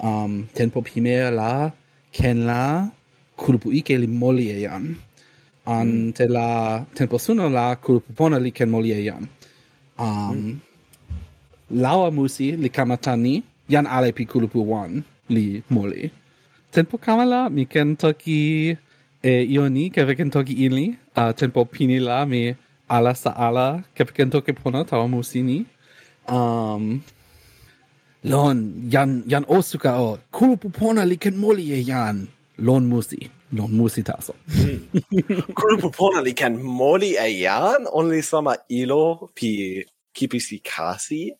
um, 0.04 0.44
tempo 0.54 0.82
pimer 0.82 1.32
la 1.32 1.72
ken 2.12 2.44
la 2.50 2.92
kulupu 3.40 3.72
ike 3.72 3.96
li 3.98 4.08
molie 4.08 4.68
yan 4.68 4.96
ante 5.66 6.26
mm. 6.28 6.34
la 6.36 6.48
tempo 6.94 7.16
suno 7.18 7.48
la 7.48 7.66
kulupu 7.84 8.12
pona 8.18 8.38
li 8.46 8.52
ken 8.52 8.70
molie 8.70 9.00
yan 9.08 9.24
Um, 9.98 10.36
mm 10.36 10.54
lawa 11.72 12.12
musi 12.14 12.54
li 12.54 12.70
kama 12.70 12.98
tani, 12.98 13.44
yan 13.68 13.88
ale 13.88 14.12
pi 14.12 14.26
kulupu 14.26 14.62
wan 14.62 15.04
li 15.30 15.64
moli. 15.70 16.12
Tempo 16.72 16.98
kamala 16.98 17.50
mi 17.50 17.66
ken 17.66 17.96
toki 17.96 18.78
e 19.24 19.32
ioni 19.54 19.90
ke 19.90 20.02
ken 20.18 20.30
toki 20.30 20.54
ili 20.66 20.96
uh, 21.18 21.32
tempo 21.34 21.66
pini 21.66 21.98
la 22.00 22.26
mi 22.26 22.54
ala 22.90 23.14
sa 23.16 23.32
ala 23.48 23.82
ke 23.96 24.04
ken 24.14 24.30
toki 24.30 24.54
pona 24.54 24.86
tawa 24.86 25.08
musi 25.08 25.42
ni. 25.42 25.66
Um, 26.28 27.02
lon 28.24 28.58
yan 28.94 29.24
jan 29.32 29.46
osuka 29.50 29.92
o 29.98 30.18
kulupu 30.36 30.70
pona 30.70 31.02
li 31.06 31.18
ken 31.18 31.36
moli 31.38 31.74
e 31.78 31.80
jan 31.90 32.28
lon 32.58 32.84
musi 32.92 33.30
non 33.56 33.72
musitaso. 33.72 34.36
Mm. 34.52 34.80
Grupo 35.60 35.90
pona 35.90 36.20
li 36.22 36.34
can 36.34 36.56
moli 36.80 37.16
e 37.16 37.28
yan 37.44 37.88
only 38.00 38.22
sama 38.22 38.54
ilo 38.70 39.32
pi 39.36 39.84
kipisi 40.16 40.60
kasi. 40.64 41.32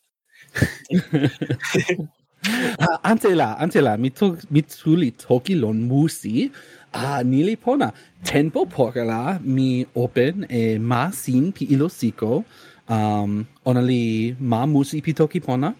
uh, 2.80 2.98
ante 3.10 3.36
la, 3.36 3.56
ante 3.60 3.82
la, 3.82 3.98
mi, 3.98 4.10
to, 4.12 4.38
mi 4.50 4.62
tuli 4.62 5.12
toki 5.12 5.56
lon 5.56 5.88
musi, 5.90 6.52
ah, 6.94 7.22
nili 7.24 7.56
pona. 7.58 7.92
Tempo 8.24 8.66
por 8.66 8.96
la 8.96 9.40
mi 9.44 9.86
open 9.94 10.46
e 10.50 10.78
ma 10.78 11.12
sin 11.12 11.52
pi 11.52 11.66
ilo 11.74 11.88
siko, 11.88 12.44
um, 12.88 13.46
ona 13.66 13.82
li 13.82 14.36
ma 14.40 14.66
musi 14.66 15.02
pi 15.02 15.14
toki 15.14 15.40
pona. 15.40 15.76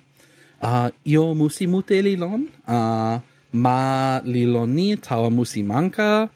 Uh, 0.62 0.90
io 1.04 1.34
musi 1.36 1.68
muteli 1.68 2.16
lon, 2.18 2.48
uh, 2.68 3.20
ma 3.64 4.20
lilo 4.34 4.64
ni 4.76 4.88
tawa 4.98 5.30
musi 5.38 5.62
manka, 5.64 6.30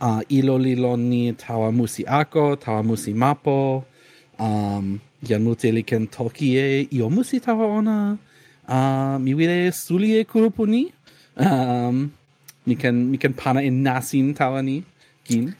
uh, 0.00 0.20
ilo 0.28 0.56
lilo 0.66 0.96
ni 0.96 1.32
tawa 1.32 1.68
musi 1.78 2.02
ako, 2.08 2.56
tawa 2.56 2.80
musi 2.88 3.12
mapo, 3.22 3.84
um, 4.38 5.00
jan 5.22 5.40
mute 5.44 5.68
li 5.76 5.82
ken 5.82 6.06
toki 6.08 6.48
e 6.56 6.88
io 6.96 7.06
musi 7.10 7.36
tawa 7.46 7.64
ona, 7.78 7.96
uh, 8.74 9.16
mi 9.24 9.34
wile 9.38 9.58
suli 9.72 10.08
e 10.18 10.24
kurupu 10.24 10.64
ni, 10.66 10.82
um, 11.36 12.10
mi 12.66 12.74
ken, 12.74 12.96
mi 13.10 13.16
ken 13.18 13.34
pana 13.34 13.60
in 13.60 13.84
nasin 13.84 14.34
tawa 14.34 14.64
ni, 14.64 14.76
gin. 15.26 15.54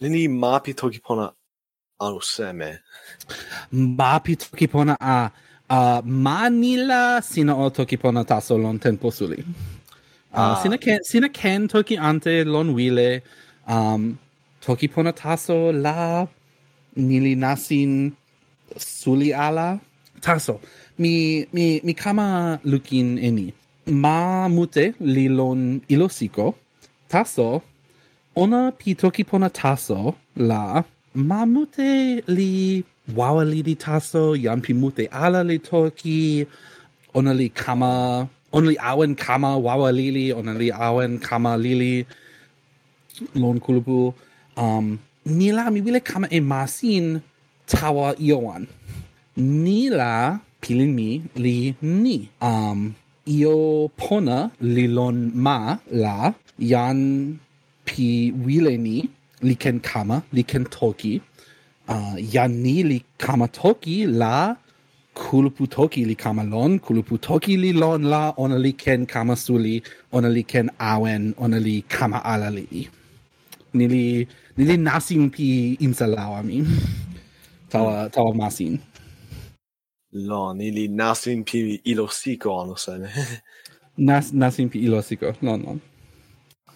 Lini 0.00 0.28
mapi 0.28 0.72
toki 0.80 1.00
pona 1.06 1.32
anu 2.04 2.20
seme. 2.20 2.70
Mapi 3.72 4.36
toki 4.36 4.66
pona 4.68 4.96
a... 5.00 5.30
Uh, 5.64 6.02
manila 6.04 7.22
sina 7.22 7.56
o 7.56 7.70
toki 7.70 7.96
pona 7.96 8.22
taso 8.22 8.60
lon 8.62 8.78
tempo 8.78 9.08
suli. 9.10 9.42
Ah. 10.36 10.54
Sina 10.60 10.78
ken 10.84 10.98
sina 11.10 11.28
ken 11.28 11.60
toki 11.72 11.96
ante 12.08 12.34
lon 12.54 12.68
wile 12.76 13.10
um 13.74 14.18
toki 14.64 14.86
pona 14.92 15.12
taso 15.22 15.58
la 15.84 16.26
nili 17.08 17.34
nasin 17.44 17.92
suli 18.76 19.30
ala. 19.46 19.68
Taso 20.20 20.54
mi 20.98 21.14
mi 21.54 21.66
mi 21.86 21.92
kama 22.02 22.26
lukin 22.64 23.08
eni 23.26 23.46
ma 24.02 24.48
mute 24.56 24.84
li 25.14 25.26
lon 25.38 25.60
ilosiko 25.92 26.46
taso 27.12 27.48
ona 28.42 28.60
pi 28.78 28.90
toki 29.00 29.22
ponataso 29.30 30.00
la 30.50 30.62
ma 31.28 31.40
mute 31.54 31.90
li 32.36 32.82
wawa 33.18 33.42
li 33.52 33.60
di 33.68 33.74
taso 33.84 34.24
yan 34.44 34.58
pi 34.64 34.72
mute 34.82 35.04
ala 35.24 35.40
li 35.50 35.58
toki 35.70 36.20
ona 37.18 37.32
li 37.40 37.48
kama 37.62 37.92
only 38.56 38.74
li 38.74 38.76
awen 38.90 39.12
kama 39.24 39.50
wawa 39.66 39.88
lili, 40.00 40.26
on 40.38 40.46
li 40.60 40.68
awen 40.88 41.12
kama 41.26 41.52
lili, 41.64 42.06
lon 43.34 43.58
kulupu. 43.64 44.14
Um, 44.56 44.86
nila 45.38 45.70
mi 45.74 45.80
wile 45.86 46.00
kama 46.10 46.26
e 46.30 46.40
masin 46.40 47.06
tawa 47.66 48.14
ioan. 48.28 48.62
Nila 49.36 50.12
pilin 50.62 50.92
mi 50.98 51.10
li 51.44 51.74
ni. 51.82 52.16
Um, 52.40 52.94
io 53.26 53.56
pona 54.00 54.38
li 54.74 54.86
lon 54.96 55.16
ma 55.44 55.58
la 55.90 56.16
yan 56.58 57.00
pi 57.86 58.08
wile 58.46 58.74
ni 58.86 58.96
li 59.46 59.54
ken 59.62 59.76
kama, 59.88 60.16
li 60.36 60.42
ken 60.50 60.64
toki. 60.76 61.14
Uh, 61.92 62.16
yan 62.34 62.52
ni 62.64 62.76
li 62.90 62.98
kama 63.24 63.46
toki 63.60 63.96
la 64.20 64.36
kuluputoki 65.14 66.04
li 66.04 66.14
kama 66.14 66.42
lon, 66.42 66.78
kuluputoki 66.78 67.56
li 67.56 67.72
lon 67.72 68.02
la, 68.10 68.34
ona 68.36 68.58
li 68.58 68.72
ken 68.72 69.06
kama 69.06 69.36
suli, 69.36 69.82
ona 70.12 70.28
li 70.28 70.42
ken 70.42 70.70
awen, 70.78 71.34
ona 71.38 71.58
li 71.58 71.82
kama 71.88 72.20
ala 72.24 72.50
li. 72.50 72.88
Nili, 73.74 74.26
nili 74.56 74.76
nasin 74.76 75.30
pi 75.30 75.76
insalawa 75.80 76.42
mi. 76.42 76.62
Tawa, 77.70 78.10
tawa 78.10 78.34
masin. 78.34 78.78
Lon, 80.12 80.58
nili 80.58 80.88
nasin 80.88 81.44
pi 81.44 81.80
ilosiko 81.84 82.76
sene. 82.76 83.10
Nas, 83.96 84.32
nasin 84.32 84.68
pi 84.70 84.78
ilosiko, 84.86 85.34
lon, 85.42 85.62
lon. 85.62 85.80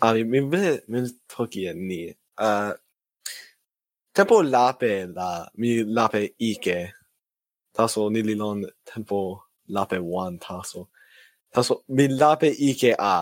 Ami, 0.00 0.24
mi 0.24 0.40
bine, 0.40 0.78
mi 0.88 1.02
toki 1.28 1.66
e 1.66 1.74
ni. 1.74 2.14
Uh, 2.38 2.72
tempo 4.14 4.42
lape 4.42 5.06
la, 5.14 5.48
mi 5.56 5.82
lape 5.84 6.34
ike, 6.38 6.92
taso 7.78 8.10
ni 8.10 8.20
li 8.28 8.34
lon 8.34 8.58
tempo 8.84 9.18
lape 9.74 9.98
wan 10.12 10.38
taso. 10.38 10.80
Taso 11.54 11.74
mi 11.88 12.08
lape 12.08 12.48
ike 12.68 12.92
a. 12.98 13.16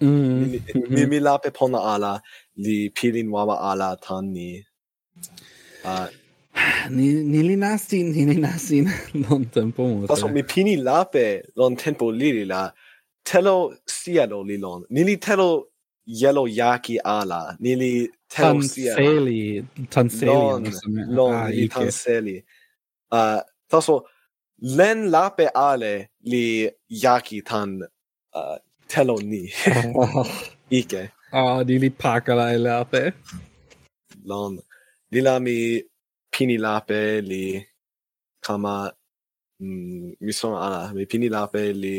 Mm. 0.00 0.50
Mi, 0.50 0.58
mi, 0.94 1.06
mi 1.06 1.18
lape 1.20 1.48
pona 1.58 1.78
ala 1.94 2.12
li 2.56 2.76
pilin 2.96 3.28
wawa 3.34 3.56
ala 3.70 3.96
tan 4.04 4.32
ni. 4.32 4.64
Uh, 5.84 6.08
ni, 6.96 7.06
ni 7.32 7.40
li 7.48 7.56
nastin, 7.56 8.06
ni 8.14 8.22
li 8.30 8.36
lon 9.24 9.44
tempo. 9.56 9.82
Taso 10.08 10.32
mi 10.32 10.42
pini 10.42 10.74
lape 10.88 11.26
lon 11.56 11.76
tempo 11.76 12.10
lili 12.10 12.44
la 12.52 12.70
telo 13.24 13.56
sielo 13.86 14.38
li 14.48 14.56
lon. 14.64 14.80
Ni 14.90 15.04
li 15.04 15.16
telo 15.16 15.48
yellow 16.06 16.46
yaki 16.46 16.98
ala 17.04 17.56
nili 17.60 18.08
tanseli 18.28 19.64
tanseli 19.88 20.26
non, 20.26 20.62
non 21.08 21.34
ah, 21.34 21.50
tanseli 21.70 22.44
Uh, 23.12 23.40
taso 23.70 23.94
len 24.62 25.10
lape 25.14 25.46
ale 25.54 26.08
li 26.30 26.46
yaki 27.04 27.38
tan 27.44 27.70
uh, 28.34 28.56
telo 28.88 29.16
ni. 29.20 29.52
Ike. 30.80 31.02
Ah, 31.32 31.60
oh, 31.60 31.64
di 31.64 31.78
li 31.82 31.90
pakala 31.90 32.46
e 32.56 32.58
lape. 32.66 33.02
Lon. 34.24 34.56
Li 35.12 35.20
la 35.20 35.34
mi 35.46 35.56
pini 36.32 36.56
lape 36.66 37.20
li 37.30 37.44
kama 38.46 38.74
mm, 39.60 40.16
mi 40.24 40.32
son 40.32 40.54
ala. 40.66 40.92
Mi 40.96 41.04
pini 41.12 41.28
lape 41.36 41.62
li 41.82 41.96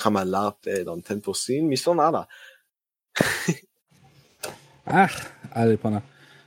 kama 0.00 0.22
lape 0.24 0.84
don 0.86 1.02
tempo 1.02 1.32
sin. 1.32 1.68
Mi 1.68 1.76
son 1.76 2.00
ala. 2.06 2.22
ah, 5.00 5.12
ale 5.60 5.76
pana. 5.76 6.00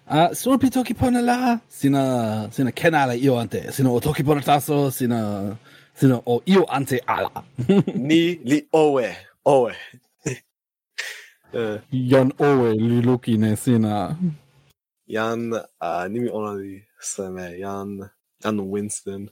Uh, 0.05 0.33
sono 0.33 0.57
toki 0.57 0.93
pona 0.93 1.21
la, 1.21 1.61
sina, 1.69 2.49
sina 2.51 2.71
ken 2.71 2.93
ala 2.93 3.13
io 3.13 3.37
ante, 3.37 3.71
sina 3.71 3.89
o 3.89 3.99
toki 4.01 4.21
pona 4.21 4.41
taso, 4.41 4.91
sina, 4.91 5.57
sina 5.95 6.21
o 6.25 6.41
io 6.45 6.65
ante 6.65 6.99
ala. 7.07 7.43
Ni 7.95 8.37
li 8.43 8.67
owe, 8.73 9.15
owe. 9.45 9.71
uh, 11.53 11.79
Jan 11.89 12.33
oe 12.37 12.73
li 12.73 13.01
luki 13.01 13.37
ne 13.37 13.55
sina. 13.55 14.17
Jan, 15.07 15.53
uh, 15.53 16.05
nimi 16.09 16.29
ona 16.29 16.51
li 16.59 16.83
seme, 16.99 17.57
Jan, 17.57 18.09
Jan 18.43 18.59
Winston. 18.59 19.29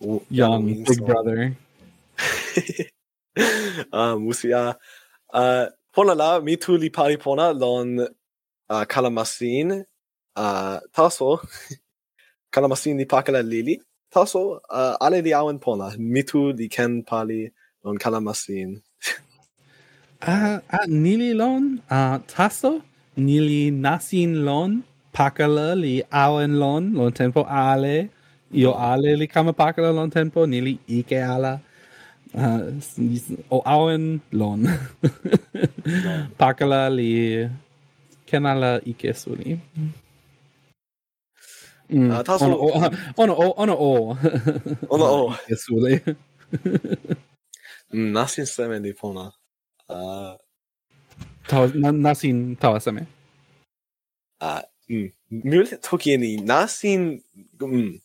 O, 0.00 0.22
Jan, 0.30 0.50
Jan 0.50 0.64
Winston. 0.64 0.84
Big 0.84 1.04
Brother. 1.04 1.56
Ah, 3.90 4.14
uh, 4.14 4.18
musia, 4.18 4.78
uh, 5.34 5.66
pona 5.90 6.14
la, 6.14 6.38
mi 6.38 6.54
tu 6.54 6.76
li 6.78 6.90
pari 6.90 7.16
pona 7.18 7.50
lon 7.50 8.06
uh, 8.74 8.84
kalamasin. 8.92 9.84
Uh, 10.36 10.78
taso. 10.96 11.30
Kalamasin 12.54 12.98
li 12.98 13.06
pakala 13.06 13.42
lili. 13.42 13.76
Taso 14.14 14.60
uh, 14.70 14.94
ale 15.00 15.18
li 15.26 15.32
awen 15.40 15.58
pona. 15.64 15.88
Mitu 15.98 16.40
li 16.58 16.68
ken 16.68 17.02
pali 17.02 17.40
lon 17.84 17.98
kalamasin. 17.98 18.70
Uh, 20.32 20.56
uh, 20.72 20.86
nili 20.88 21.36
lon? 21.36 21.64
Uh, 21.90 22.16
taso? 22.32 22.80
Nili 23.26 23.68
nasin 23.84 24.32
lon? 24.46 24.80
Pakala 25.12 25.76
li 25.76 26.00
awen 26.22 26.56
lon 26.62 26.94
lon 26.98 27.12
tempo 27.12 27.44
ale? 27.44 28.08
Io 28.62 28.72
ale 28.72 29.10
li 29.20 29.26
kama 29.34 29.52
pakala 29.52 29.90
lon 29.98 30.08
tempo 30.16 30.46
nili 30.52 30.78
ike 30.88 31.20
ala? 31.34 31.52
Uh, 32.32 32.72
o 33.52 33.60
awen 33.76 34.22
lon. 34.32 34.64
Pakala 36.40 36.88
li 36.96 37.10
kanala 38.34 38.80
ike 38.82 39.14
ni. 39.38 39.60
Mm. 41.88 42.10
Uh, 42.10 42.22
taso... 42.22 42.44
Ono 42.44 42.56
o, 42.56 42.68
ono 43.16 43.34
o, 43.34 43.54
ono 43.56 43.74
o. 43.78 44.16
ono 44.88 45.04
o. 45.04 45.34
Ikesu 45.46 45.74
ni. 45.84 46.00
Mm, 47.92 48.12
nasin 48.12 48.46
seme 48.46 48.80
ni 48.80 48.92
pona. 48.92 49.32
Ah. 49.88 49.94
Uh... 49.94 50.36
Tawa, 51.46 51.70
na, 51.74 51.92
nasin 51.92 52.56
tawa 52.56 52.80
seme. 52.80 53.06
Uh, 54.40 54.62
mm. 54.88 55.12
Mule 55.30 55.76
toki 55.76 56.16
ni 56.16 56.36
nasin... 56.36 57.22
Mm. 57.60 58.00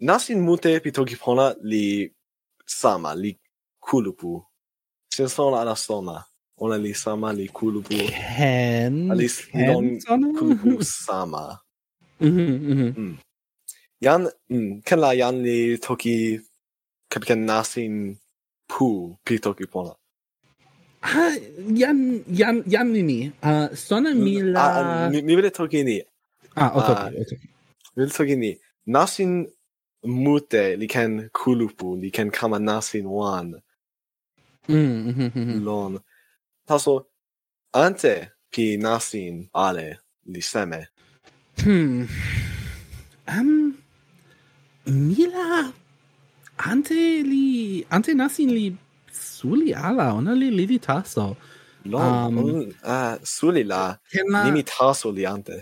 Nasin 0.00 0.40
mute 0.40 0.80
pi 0.80 0.90
toki 0.90 1.16
pona 1.16 1.54
li 1.62 2.10
sama, 2.66 3.14
li 3.14 3.36
kulupu. 3.80 4.40
Sen 5.14 5.28
sona 5.28 5.60
ala 5.60 5.76
sona 5.76 6.24
ona 6.64 6.76
li 6.84 6.92
sama 6.94 7.28
li 7.38 7.46
kulupu. 7.58 7.96
Ken? 8.36 8.94
Alis 9.12 9.36
non 9.54 9.86
kulupu 10.38 10.72
sama. 11.06 11.44
Mhm, 12.20 12.50
mm 12.52 12.72
mhm. 12.72 12.90
Mm. 12.96 13.14
Jan, 14.04 14.22
mm, 14.50 14.70
ken 14.86 14.98
la 15.04 15.10
jan 15.20 15.36
li 15.46 15.58
toki 15.86 16.16
kapitan 17.10 17.40
nasin 17.50 17.94
pu 18.70 18.86
pi 19.24 19.34
toki 19.44 19.66
pona. 19.72 19.94
Ha, 21.10 21.24
jan, 21.80 21.98
jan, 22.38 22.56
jan 22.72 22.86
ni 22.94 23.02
ni. 23.10 23.18
Uh, 23.42 23.68
sona 23.74 24.14
mi 24.14 24.34
mm, 24.38 24.52
la... 24.54 24.62
Ah, 24.62 25.10
mi, 25.10 25.18
mi 25.26 25.34
vede 25.38 25.50
toki 25.50 25.80
ni. 25.88 25.98
Ah, 26.56 26.70
otoki, 26.78 27.02
toki, 27.02 27.18
o 27.22 27.24
toki. 27.30 27.46
Mi 27.94 27.98
vede 28.02 28.12
toki 28.18 28.36
ni. 28.42 28.50
Nasin 28.94 29.32
mute 30.24 30.64
li 30.80 30.86
ken 30.94 31.12
kulupu, 31.38 31.88
li 32.02 32.10
ken 32.16 32.30
kama 32.30 32.58
nasin 32.58 33.06
wan. 33.18 33.48
Mm, 34.68 34.98
mhm, 35.10 35.28
mhm. 35.34 35.64
Lon 35.66 35.92
taso 36.66 37.06
ante 37.72 38.14
pi 38.52 38.76
nasin 38.76 39.48
ale 39.54 39.98
li 40.26 40.40
seme. 40.40 40.80
Hmm. 41.62 42.08
Um, 43.28 43.74
mila 44.86 45.72
ante 46.58 47.22
li 47.30 47.84
ante 47.90 48.14
nasin 48.14 48.50
li 48.50 48.66
suli 49.12 49.74
ala 49.74 50.14
ona 50.14 50.32
li 50.34 50.50
li 50.50 50.78
taso. 50.78 51.36
No, 51.84 51.98
um, 51.98 52.38
un, 52.38 52.74
uh, 52.84 53.16
suli 53.22 53.64
la 53.64 53.98
la... 54.30 54.44
nimi 54.44 54.62
taso 54.62 55.10
li 55.10 55.26
ante. 55.26 55.56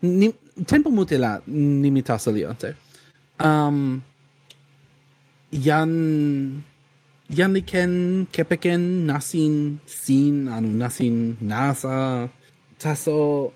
Ni, 0.00 0.32
tempo 0.66 0.90
mute 0.90 1.18
la 1.18 1.40
nimi 1.46 2.02
taso 2.02 2.30
li 2.30 2.44
ante. 2.44 2.76
Um, 3.38 4.02
jan 5.50 6.62
Yanniken, 7.32 8.26
Kepeken, 8.30 9.06
Nasin, 9.06 9.78
Sin, 9.86 10.48
Anu 10.48 10.68
Nasin, 10.68 11.36
Nasa, 11.42 12.28
Taso, 12.78 13.52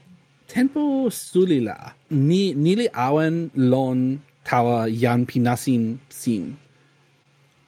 Tempo 0.48 1.10
Sulila, 1.10 1.92
Ni, 2.08 2.54
Nili 2.54 2.88
Awen, 2.92 3.50
Lon, 3.54 4.22
Tawa, 4.46 4.88
Yan 4.88 5.26
Pinasin, 5.26 5.98
Sin. 6.08 6.56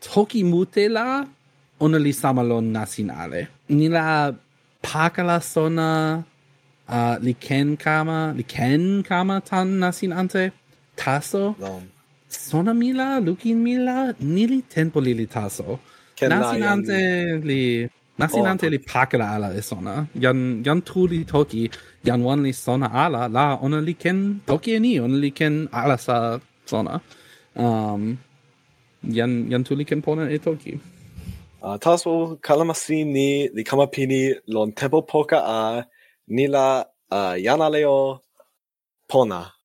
Toki 0.00 0.42
Mutela, 0.44 1.28
Ona 1.78 1.98
li 1.98 2.12
samalon 2.12 2.72
Nasin 2.72 3.10
Ale. 3.14 3.48
Nila 3.68 4.34
Pakala 4.82 5.42
Sona, 5.42 6.24
uh, 6.88 7.18
li 7.20 7.34
ken 7.34 7.76
kama, 7.76 8.32
li 8.34 8.44
ken 8.44 9.02
kama 9.02 9.42
tan 9.42 9.78
Nasin 9.78 10.16
Ante, 10.16 10.52
Taso. 10.96 11.54
Lon. 11.58 11.90
Sona 12.30 12.72
mila, 12.72 13.20
lukin 13.20 13.62
mila, 13.62 14.14
nili 14.20 14.62
tempo 14.68 15.00
lili 15.00 15.26
taso. 15.26 15.78
Nasinante 16.26 17.40
li 17.44 17.88
nasinante 18.18 18.66
oh. 18.66 18.70
li 18.70 18.78
pakala 18.78 19.26
ala 19.36 19.48
e 19.54 19.62
sona. 19.62 19.94
Yan 20.24 20.38
yan 20.66 20.80
li 21.12 21.24
toki 21.24 21.70
yan 22.04 22.20
wan 22.26 22.42
li 22.42 22.52
sona 22.52 22.88
ala 23.04 23.28
la 23.28 23.58
ona 23.64 23.78
li 23.88 23.94
ken 23.94 24.40
toki 24.46 24.74
e 24.76 24.78
ni 24.80 24.92
ona 25.04 25.16
li 25.24 25.30
ken 25.30 25.68
ala 25.72 25.96
sa 26.06 26.16
sona. 26.66 27.00
Um, 27.54 28.18
yan 29.18 29.32
yan 29.50 29.62
tuli 29.64 29.84
ken 29.84 30.02
pona 30.02 30.24
e 30.30 30.38
toki. 30.38 30.74
Uh, 31.62 31.76
taso 31.78 32.38
kalamasi 32.46 32.98
ni 33.14 33.28
li 33.56 33.62
kamapini 33.68 34.22
lon 34.54 34.72
tempo 34.72 35.02
poka 35.02 35.38
a 35.58 35.58
ni 36.28 36.46
la 36.54 36.66
ah, 37.10 37.32
uh, 37.32 37.34
yanaleo 37.46 37.98
pona. 39.10 39.57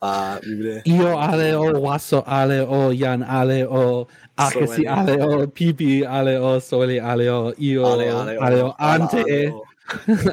Ah, 0.00 0.38
libre. 0.42 0.82
Io 0.86 1.18
ale 1.18 1.56
o 1.56 1.80
waso 1.82 2.22
ale 2.26 2.62
o 2.62 2.92
yan 2.92 3.22
ale 3.22 3.66
o 3.66 4.06
akesi 4.36 4.86
ale 4.86 5.18
o 5.18 5.46
pipi 5.46 6.06
ale 6.06 6.38
o 6.38 6.60
sole 6.60 7.00
ale 7.00 7.26
o 7.30 7.52
io 7.58 7.82
ale, 7.86 8.06
ale, 8.10 8.38
o, 8.38 8.42
ale 8.42 8.62
o 8.62 8.74
ante. 8.78 9.22
ale 9.26 9.50
o, 9.50 9.64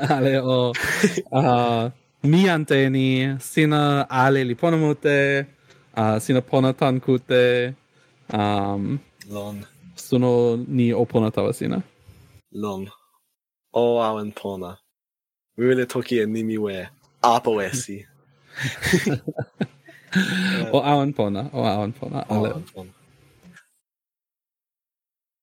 ale 0.15 0.33
o 0.41 0.73
uh, 1.31 1.89
mi 2.29 2.49
ante 2.49 2.89
ni 2.89 3.33
sina 3.39 4.05
ale 4.09 4.43
li 4.43 4.55
ponamute 4.55 5.47
uh, 5.97 6.19
sina 6.19 6.41
ponatan 6.41 7.01
kute 7.01 7.73
um, 8.29 8.99
lon. 9.29 9.65
sono 9.95 10.55
ni 10.67 10.93
oponatava 10.93 11.53
sina. 11.53 11.81
Lon. 12.53 12.85
O 13.73 13.97
awen 14.01 14.31
pona. 14.31 14.77
Wile 15.57 15.85
toki 15.85 16.19
e 16.19 16.25
nimi 16.25 16.57
we 16.57 16.87
apo 17.23 17.61
esi. 17.61 18.05
og 20.73 20.89
Aaron 20.89 21.13
Ponna 21.13 21.49
og 21.51 21.67
Aaron 21.67 21.93
Ponna. 21.93 22.23
Alle. 22.29 22.47
Aaron 22.47 22.65
Ponna. 22.75 22.91